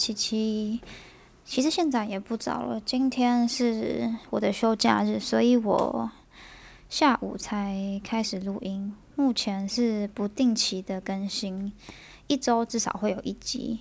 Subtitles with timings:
[0.00, 0.80] 七七。
[1.44, 6.10] 其实现在也不早了，今天是我的休假日，所以我
[6.88, 8.94] 下午才开始录音。
[9.14, 11.70] 目前是不定期的更新，
[12.28, 13.80] 一周至少会有一集。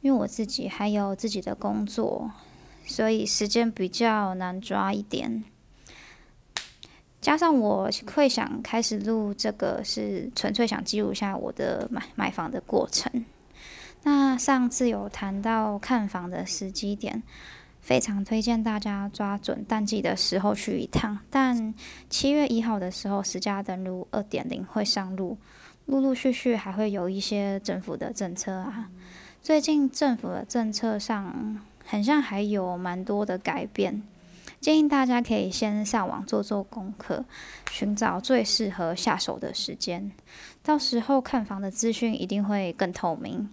[0.00, 2.28] 因为我自己还有自己的工作，
[2.84, 5.44] 所以时间比较难抓一点。
[7.20, 13.24] 加上我会想开始录这个，是纯粹想记录一下我的买买房的过程。
[14.02, 17.22] 那上次有谈到看房的时机点，
[17.80, 21.18] 非常推荐大家抓准淡季的时候去一趟。
[21.28, 21.74] 但
[22.08, 25.36] 七月一号的时候，十家登录二点零会上路，
[25.86, 28.88] 陆陆续续还会有一些政府的政策啊。
[29.42, 34.02] 最近政府的政策上，很像还有蛮多的改变。
[34.60, 37.24] 建议大家可以先上网做做功课，
[37.70, 40.12] 寻找最适合下手的时间。
[40.62, 43.48] 到时候看房的资讯一定会更透明，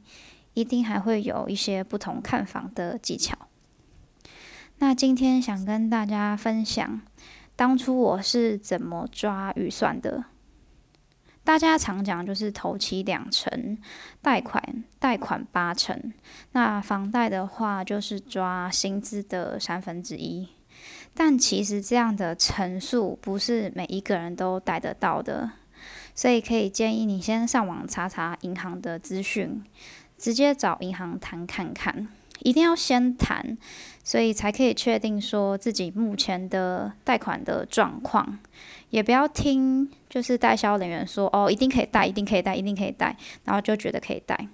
[0.57, 3.37] 一定还会有一些不同看房的技巧。
[4.79, 6.99] 那今天想跟大家分享，
[7.55, 10.25] 当初我是怎么抓预算的。
[11.43, 13.77] 大家常讲就是头期两成，
[14.19, 16.11] 贷款贷款八成，
[16.53, 20.47] 那房贷的话就是抓薪资的三分之一。
[21.13, 25.51] 但其实这样的陈述不是每一个人都贷得到的，
[26.15, 29.63] 所以可以建议你先上网查查银行的资讯，
[30.17, 32.07] 直接找银行谈看看，
[32.39, 33.57] 一定要先谈，
[34.03, 38.39] 所以才可以确定说自己目前的贷款的状况，
[38.89, 44.47] 也不要听就是代销人员说哦，一定可以贷，一定可以贷，一定可以贷，然后就觉得可以贷。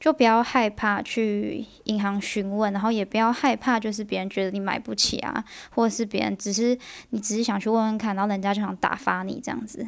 [0.00, 6.78] 就不要害怕去银行询问，然后也不要害怕，就是别人觉得你买不起啊，或者是别人只是
[7.10, 9.84] 你只是想去问问看，然后人家就想打发你这样子。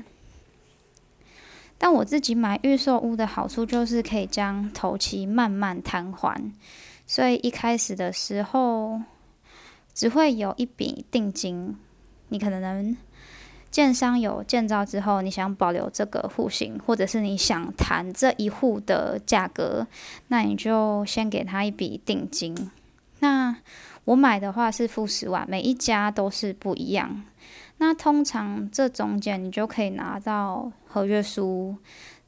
[1.83, 6.53] 但我自己买预售屋的好处就是可以将头期慢慢摊还，
[7.07, 9.01] 所以一开始的时候
[9.95, 11.75] 只会有一笔定金，
[12.29, 12.95] 你可能能。
[13.71, 19.87] 建商有建造之后，你想保留这个户型，或者是你想谈这一户的价格，
[20.27, 22.69] 那你就先给他一笔定金。
[23.21, 23.57] 那
[24.07, 27.23] 我买的话是付十万，每一家都是不一样。
[27.83, 31.75] 那通常这中间你就可以拿到合约书，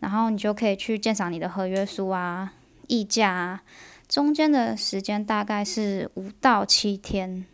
[0.01, 2.55] 然后你就可以去鉴赏你的合约书啊、
[2.87, 3.61] 议价，
[4.09, 7.45] 中间的时间大概是五到七天。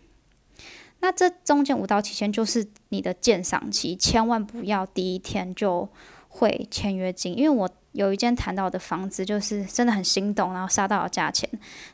[1.01, 5.89] 那这中间五到七天就是你的鉴赏期，千万不要第一天就
[6.29, 7.37] 会签约金。
[7.37, 11.49] 因为我有一间谈到的房子，就是真的很心动，然后杀到了价钱，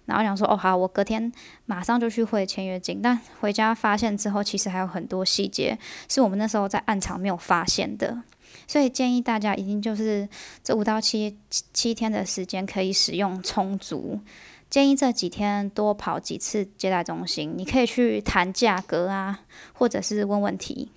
[0.04, 1.32] 然后想说哦好，我隔天
[1.66, 3.00] 马上就去汇签约金。
[3.00, 5.78] 但回家发现之后，其实还有很多细节
[6.08, 8.22] 是我们那时候在暗场没有发现的，
[8.66, 10.28] 所以建议大家一定就是
[10.62, 11.38] 这五到七
[11.72, 14.20] 七天的时间可以使用充足。
[14.68, 19.40] 建议这几天多跑几次接待中心，你可以去谈价格啊，
[19.72, 20.90] 或者是问问题。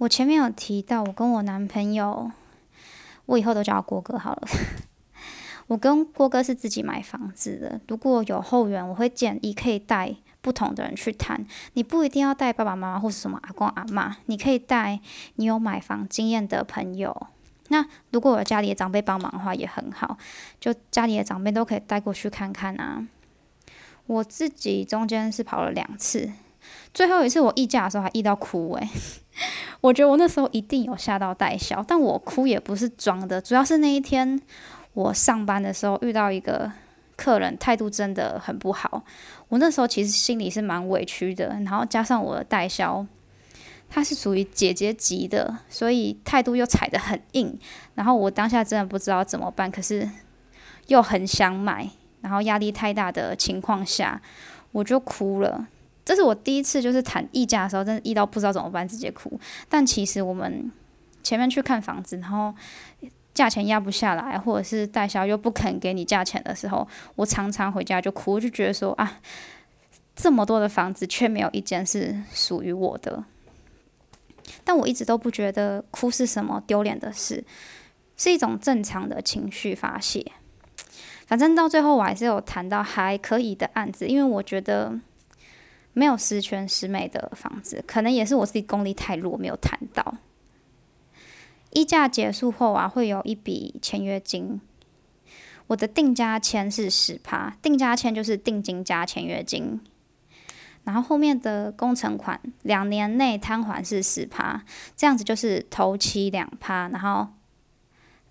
[0.00, 2.30] 我前面有提到，我跟我男朋友，
[3.26, 4.48] 我以后都叫郭哥好了。
[5.68, 11.44] 我跟郭哥是自己买房子的，如果有后援，我会建议可以带不同的人去谈。
[11.74, 14.98] 你不一定要带爸爸妈妈或是什么阿公阿妈，你可以带
[15.34, 17.26] 你有买房经验的朋友。
[17.68, 20.16] 那如果有家里的长辈帮忙的话也很好，
[20.58, 23.06] 就家里的长辈都可以带过去看看啊。
[24.06, 26.32] 我自己中间是跑了两次，
[26.92, 28.88] 最后一次我议价的时候还议到哭诶。
[29.80, 34.40] 我觉得我那时候一定有吓到代销，但我哭也不是装的，主要是那一天
[34.92, 36.70] 我上班的时候遇到一个
[37.16, 39.02] 客人态度真的很不好，
[39.48, 43.06] 我那时候其实心里是蛮委屈的，然后加上我的代销。
[43.92, 47.58] 他是属于姐姐级的，所以态度又踩得很硬。
[47.96, 50.08] 然后我当下真的不知道怎么办，可是
[50.86, 51.90] 又很想买，
[52.20, 54.22] 然后压力太大的情况下，
[54.70, 55.66] 我就哭了。
[56.10, 59.38] 这是我第一次就是谈溢价的时候，真的溢到不知道怎么办，直接哭。
[59.68, 60.68] 但其实我们
[61.22, 62.52] 前面去看房子，然后
[63.32, 66.84] 价钱压不下来，或者是代销又不肯给你价钱的时候，
[67.14, 69.20] 我常常回家就哭，就觉得说啊，
[70.16, 73.22] 这么多的房子却没有一间是属于我的。
[74.64, 77.44] 但我一直都不觉得哭是什么丢脸的事，
[78.16, 80.26] 是一种正常的情绪发泄。
[81.28, 84.98] 反正到最后我还是有谈到还可以的案子，因为我觉得
[86.00, 90.16] 没有十全十美的房子，可能也是我自己功力太弱，没有谈到。
[91.74, 94.58] 议价结束后啊，会有一笔签约金。
[95.66, 99.78] 我的定价签是十趴，定价签就是定金加签约金。
[100.84, 104.64] 然后后面的工程款两年内摊还是十趴，
[104.96, 107.28] 这样子就是头期两趴，然后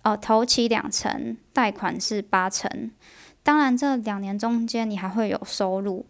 [0.02, 2.90] 哦，头期两成，贷款是八成。
[3.44, 6.04] 当然，这两年中间你还会有收入，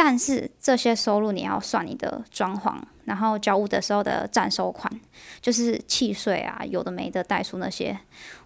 [0.00, 4.88] 但是这些收入你要算你的装潢，然后交屋的时候的暂收款，
[5.40, 7.98] 就是契税啊，有的没的代数那些。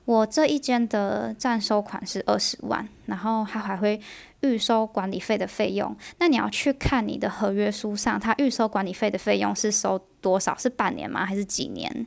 [0.07, 4.01] 我这一间的暂收款是二十万，然后它还会
[4.41, 5.95] 预收管理费的费用。
[6.19, 10.57] 那你要去看你的合约书上，它预收管理费的费用是收多少？
[10.57, 11.27] 是半年吗？
[11.27, 12.07] 还是几年？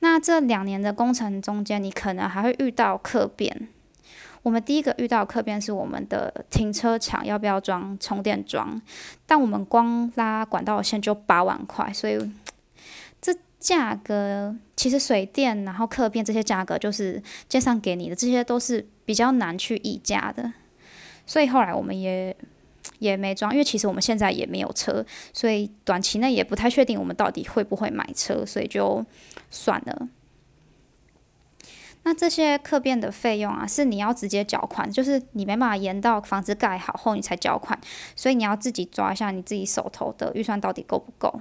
[0.00, 3.68] 那这两年的工程中间，你可能还会遇到客变。
[4.42, 8.80] 我们第一个遇到客变是我们的停车场要不要装充电桩？
[9.26, 12.18] 但我们光拉管道线就八万块，所以
[13.20, 20.52] 这价格其实水电然后客变这些价格就是街上给你的，这些都是比较难去议价的。
[21.26, 22.36] 所以后来我们也
[22.98, 29.04] 也没装，因为其实我们现在也没有车，所以短期内也不太确定我们到底会不会买车，所以就。
[29.54, 30.08] 算了，
[32.04, 37.78] 那这些客变的费用啊，是你要直接缴款，就是你没办法延到房子盖好后你才缴款，
[38.16, 41.40] 所以你要自己抓一下你自己手头的预算到底够不够。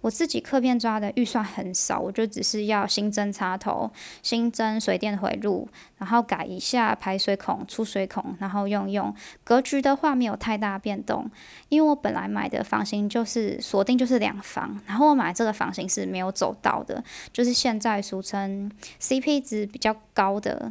[0.00, 3.90] 我自己客片抓的预算很少，我就只是要新增插头、
[4.22, 5.68] 新增水电回路，
[5.98, 9.12] 然后改一下排水孔、出水孔，然后用用
[9.42, 11.28] 格局的话没有太大变动，
[11.68, 17.02] 因为我本来买的房型就是锁定就是两房，然后我买这个房型是没有走到的，
[17.32, 20.70] 就是现在俗称 CP 值比较高的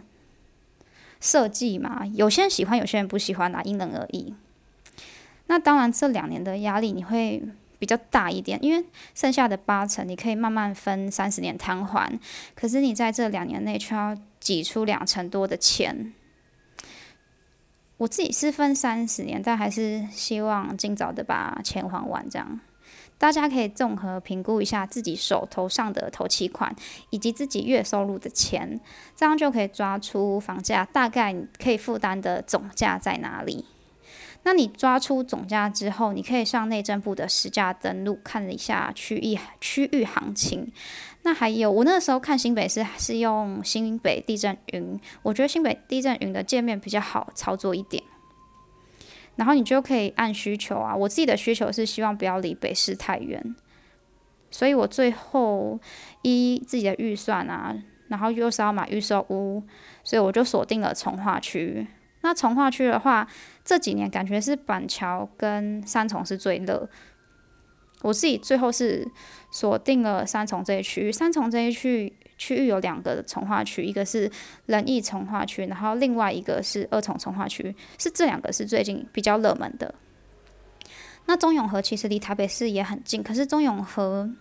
[1.20, 4.34] 设计嘛，有些人喜欢，有些人不喜欢啦，因人而异。
[5.48, 7.44] 那当然这两年的压力你会。
[7.80, 12.20] 比较大一点，因为剩下的八成你可以慢慢分三十年摊还，
[12.56, 16.14] 可是你在这两年内却要挤出两成多的钱。
[17.98, 22.30] 我自己是分三十年，但还是希望尽早的把钱还完。
[22.30, 22.60] 这样
[23.18, 26.76] 大家可以综合评估一下自己手头上的头期款
[27.10, 28.80] 以及自己月收入的钱，
[29.16, 33.66] 这样就可以抓出房价大概可以负担的总价在哪里。
[34.48, 40.72] 那你抓出总价之后，你可以上内政部的实价登录看一下区域区域行情。
[41.24, 48.02] 那还有，我那时候看新北市是用新北地震云，我觉得新北地震云的界面比较好操作一点。
[49.36, 53.54] 然后你就可以按需求啊，我自己的需求是希望不要离北市太远，
[54.50, 55.78] 所以我最后
[56.22, 57.76] 依自己的预算啊，
[58.08, 59.62] 然后又是要买预售屋，
[60.06, 61.86] 所以我就锁定了从化区。
[62.22, 63.26] 那从化区的话，
[63.68, 66.90] 这几年感觉是板桥跟三重是最热。
[68.02, 69.06] 我自己最后是
[69.52, 74.32] 锁定了三重这一区域，三重这一区区域有两个从化区，一个是
[74.68, 79.94] 仁义从化区，然后另外一个是二重从化区，是这两个是最近比较热门的。
[81.26, 84.34] 那中永和其实离台北市也很近，可是中永和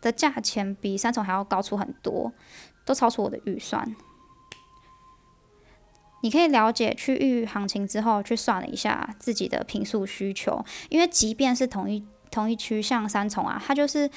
[0.00, 2.32] 的价钱比三重还要高出很多，
[2.84, 3.96] 都超出我的预算。
[6.22, 10.64] 你可以了解区域行情之后，去算了一下自己的平数需求。
[10.88, 14.08] 因为即便是同一同一区，像三重啊，它就是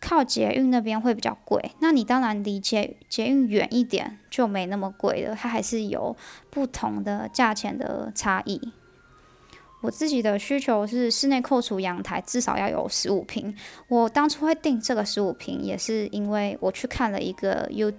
[0.00, 1.70] 靠捷运那边会比较贵。
[1.80, 6.14] 那你当然离捷捷运远一点就没那么贵了，它还是有
[6.50, 8.60] 不同的价钱的差异。
[9.82, 13.54] 我自己的需求是室内扣除阳台至少要有十五平。
[13.88, 17.92] 我当初会定这个十五平，也是因为我去看了一个 U。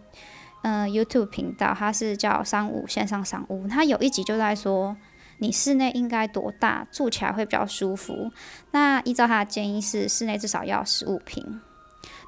[0.70, 4.98] 嗯，YouTube 频道，它是叫商务线上商务，它有一集就在说
[5.38, 8.30] 你室内应该多大，住起来会比较舒服。
[8.72, 11.62] 那依照他的建议是室内至少要十五平。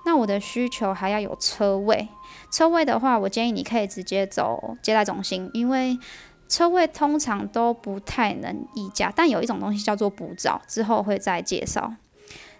[0.05, 2.07] 那我的需求还要有车位，
[2.49, 5.99] 车位的话，我建议你可以直接走接待中心，因为
[6.47, 9.11] 车位通常都不太能议价。
[9.13, 11.93] 但有一种东西叫做补找，之后会再介绍，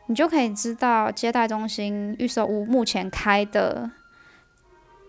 [0.08, 3.90] 你就可以知道接待中心预售屋目前开的。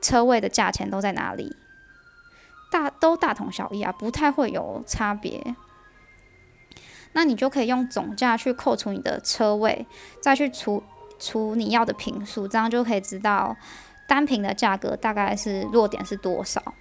[0.00, 1.56] 车位的价钱都在哪里？
[2.70, 5.56] 大都大同小异啊，不太会有差别。
[7.12, 9.84] 那你就可以用总价去扣除你的车位，
[10.22, 10.82] 再去除
[11.18, 13.56] 除你要的平数，这样就可以知道
[14.06, 16.74] 单平的价格大概是落点是多少。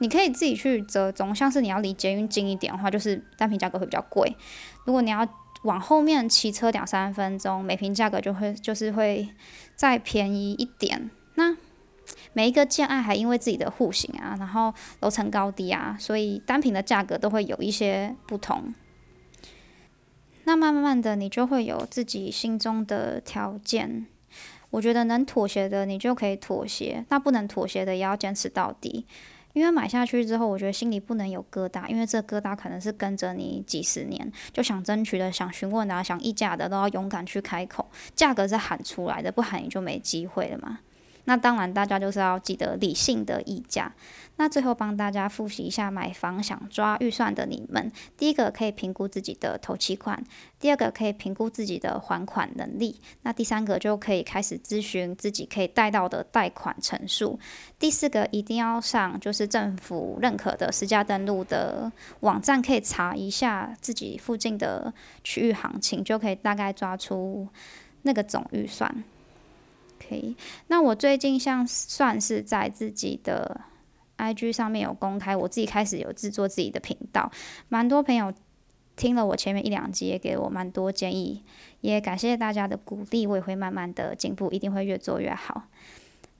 [0.00, 4.36] 你可以自己去折中，像是你要离捷运近一点的话，就是单品价格会比较贵。
[4.84, 5.26] 如果你要
[5.62, 9.28] 往后面骑车两三分钟，每平价格就会就是会
[9.74, 11.10] 再便宜一点。
[11.34, 11.56] 那
[12.32, 18.74] 每一个建案还因为自己的户型啊，然后楼层高低啊，所以单品的价格都会有一些不同。
[20.44, 24.06] 那慢慢的，你就会有自己心中的条件。
[24.70, 29.06] 我觉得能妥协的，你就可以妥协；那不能妥协的，也要坚持到底。
[29.54, 37.88] 因为买下去之后，我觉得心里不能有疙瘩，因为这疙瘩可能是跟着你几十年，就想争取的、想询问的、想议价的，都要勇敢去开口。
[38.14, 40.80] 价格是喊出来的，不喊你就没机会了嘛。
[41.28, 43.92] 那当然，大家就是要记得理性的议价。
[44.36, 50.24] 那最后帮大家复习一下买房想抓预算的你们，第一个可以评估自己的头期款，
[50.58, 57.38] 第二个可以评估自己的还款能力，那第三个就可以开始咨询自己可以贷到的贷款成数，
[57.78, 64.90] 第四个一定要上就是政府认可的实价登录的网站，可以查一下自己附近的
[65.22, 67.46] 区域行情，就可以大概抓出
[68.00, 69.04] 那个总预算。
[69.98, 70.36] 可以，
[70.68, 73.60] 那我最近像算是在自己的。
[74.20, 77.30] I G 上面有公开，我自己开始有制作自己的频道，
[77.68, 78.34] 蛮多朋友
[78.96, 81.44] 听了我前面一两集，也给我蛮多建议，
[81.82, 85.68] 也感谢大家的鼓励，我也会慢慢的进步，一定会越做越好。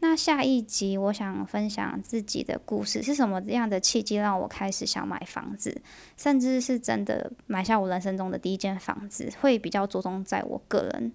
[0.00, 5.80] 那下一集我想分享自己的故事，是什么样的契机让我开始想买房子，
[6.16, 11.12] 甚至是真的买下我人生中的第一间房子，会比较着重在我个人。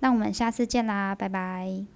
[0.00, 1.95] 那我们下次见啦，拜拜。